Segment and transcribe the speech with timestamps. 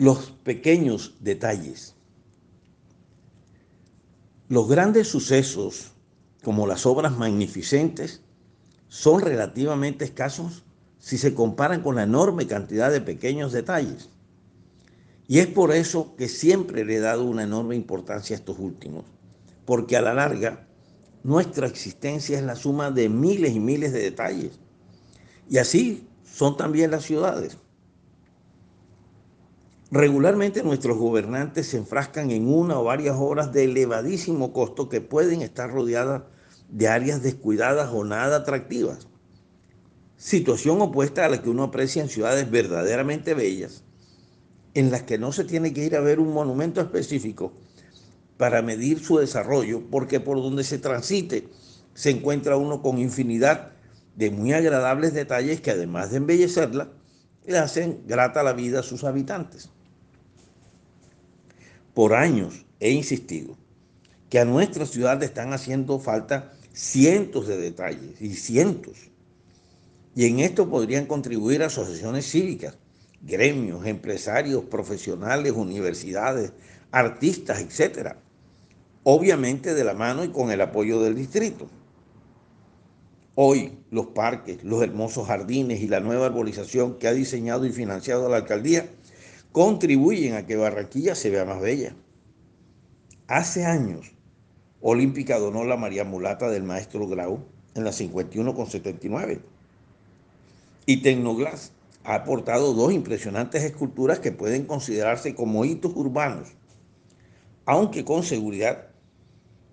[0.00, 1.94] los pequeños detalles.
[4.48, 5.92] Los grandes sucesos,
[6.42, 8.22] como las obras magnificentes,
[8.88, 10.64] son relativamente escasos
[10.98, 14.08] si se comparan con la enorme cantidad de pequeños detalles.
[15.28, 19.04] Y es por eso que siempre le he dado una enorme importancia a estos últimos,
[19.66, 20.66] porque a la larga
[21.24, 24.52] nuestra existencia es la suma de miles y miles de detalles.
[25.50, 27.58] Y así son también las ciudades.
[29.92, 35.42] Regularmente nuestros gobernantes se enfrascan en una o varias horas de elevadísimo costo que pueden
[35.42, 36.22] estar rodeadas
[36.68, 39.08] de áreas descuidadas o nada atractivas.
[40.16, 43.82] Situación opuesta a la que uno aprecia en ciudades verdaderamente bellas,
[44.74, 47.52] en las que no se tiene que ir a ver un monumento específico
[48.36, 51.48] para medir su desarrollo, porque por donde se transite
[51.94, 53.72] se encuentra uno con infinidad
[54.14, 56.92] de muy agradables detalles que además de embellecerla,
[57.44, 59.70] le hacen grata la vida a sus habitantes.
[62.00, 63.58] Por años he insistido
[64.30, 69.10] que a nuestra ciudad le están haciendo falta cientos de detalles y cientos.
[70.14, 72.78] Y en esto podrían contribuir asociaciones cívicas,
[73.20, 76.54] gremios, empresarios, profesionales, universidades,
[76.90, 78.14] artistas, etc.
[79.02, 81.68] Obviamente de la mano y con el apoyo del distrito.
[83.34, 88.26] Hoy los parques, los hermosos jardines y la nueva arborización que ha diseñado y financiado
[88.30, 88.88] la alcaldía
[89.52, 91.94] contribuyen a que Barranquilla se vea más bella.
[93.26, 94.12] Hace años,
[94.80, 99.40] Olímpica donó la María Mulata del maestro Grau en la 51 con 79.
[100.86, 101.72] Y Tecnoglass
[102.04, 106.48] ha aportado dos impresionantes esculturas que pueden considerarse como hitos urbanos,
[107.66, 108.88] aunque con seguridad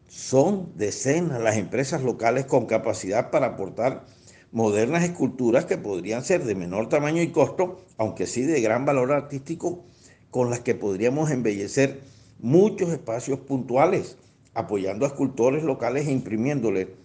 [0.09, 4.05] son decenas las empresas locales con capacidad para aportar
[4.51, 9.11] modernas esculturas que podrían ser de menor tamaño y costo, aunque sí de gran valor
[9.11, 9.83] artístico,
[10.31, 12.01] con las que podríamos embellecer
[12.39, 14.17] muchos espacios puntuales,
[14.53, 16.95] apoyando a escultores locales e imprimiéndole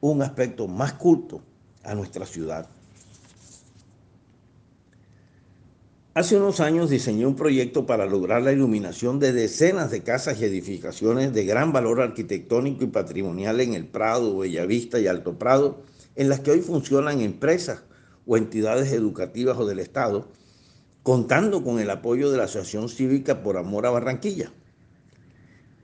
[0.00, 1.42] un aspecto más culto
[1.84, 2.68] a nuestra ciudad.
[6.12, 10.44] Hace unos años diseñé un proyecto para lograr la iluminación de decenas de casas y
[10.44, 15.84] edificaciones de gran valor arquitectónico y patrimonial en el Prado, Bellavista y Alto Prado,
[16.16, 17.82] en las que hoy funcionan empresas
[18.26, 20.28] o entidades educativas o del Estado,
[21.02, 24.52] contando con el apoyo de la Asociación Cívica por Amor a Barranquilla.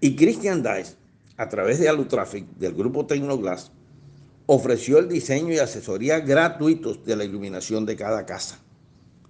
[0.00, 0.94] Y Christian Dice,
[1.36, 3.72] a través de Alutraffic del grupo Tecnoglass,
[4.46, 8.58] ofreció el diseño y asesoría gratuitos de la iluminación de cada casa,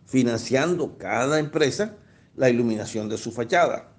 [0.06, 1.96] financiando cada empresa
[2.36, 3.92] la iluminación de su fachada.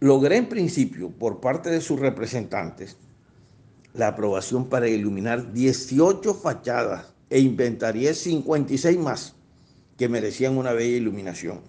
[0.00, 2.96] Logré en principio, por parte de sus representantes,
[3.98, 9.34] la aprobación para iluminar 18 fachadas e inventaría 56 más
[9.96, 11.60] que merecían una bella iluminación.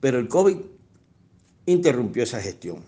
[0.00, 0.58] Pero el COVID
[1.64, 2.84] interrumpió esa gestión.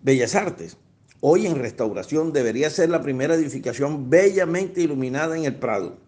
[0.00, 0.76] Bellas Artes,
[1.20, 5.98] hoy en restauración, debería ser la primera edificación bellamente iluminada en el Prado,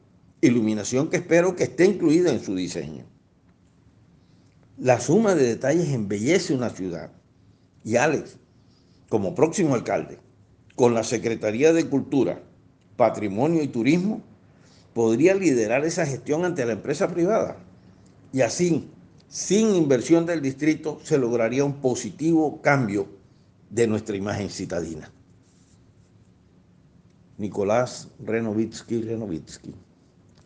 [0.41, 3.05] iluminación que espero que esté incluida en su diseño.
[4.79, 7.11] La suma de detalles embellece una ciudad.
[7.83, 8.39] Y Alex,
[9.11, 10.19] como próximo alcalde,
[10.77, 12.41] con la Secretaría de Cultura,
[12.97, 14.23] Patrimonio y Turismo,
[14.95, 17.59] podría liderar esa gestión ante la empresa privada.
[18.33, 18.89] Y así,
[19.29, 23.09] sin inversión del distrito, se lograría un positivo cambio
[23.69, 25.13] de nuestra imagen citadina.
[27.37, 29.75] Nicolás Renovitsky Renovitsky.